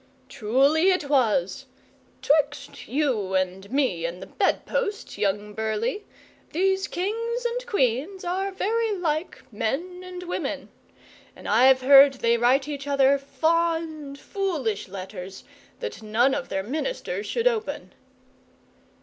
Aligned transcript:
'Truly, 0.29 0.89
it 0.89 1.09
was. 1.09 1.67
'Twixt 2.23 2.87
you 2.87 3.35
and 3.35 3.69
me 3.71 4.03
and 4.03 4.19
the 4.19 4.25
bedpost, 4.25 5.15
young 5.19 5.53
Burleigh, 5.53 5.99
these 6.53 6.87
kings 6.87 7.45
and 7.45 7.63
queens 7.67 8.23
are 8.25 8.51
very 8.51 8.93
like 8.93 9.43
men 9.53 10.01
and 10.03 10.23
women, 10.23 10.69
and 11.35 11.47
I've 11.47 11.81
heard 11.81 12.15
they 12.15 12.35
write 12.35 12.67
each 12.67 12.87
other 12.87 13.19
fond, 13.19 14.17
foolish 14.19 14.87
letters 14.87 15.43
that 15.81 16.01
none 16.01 16.33
of 16.33 16.49
their 16.49 16.63
ministers 16.63 17.27
should 17.27 17.45
open. 17.47 17.93